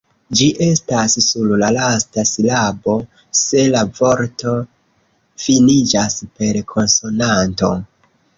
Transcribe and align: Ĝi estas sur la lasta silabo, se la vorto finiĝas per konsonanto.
Ĝi 0.37 0.45
estas 0.67 1.17
sur 1.25 1.51
la 1.63 1.67
lasta 1.75 2.23
silabo, 2.29 2.95
se 3.41 3.61
la 3.75 3.83
vorto 3.99 4.55
finiĝas 5.45 6.19
per 6.41 6.61
konsonanto. 6.75 7.73